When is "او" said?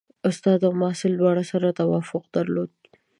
0.67-0.73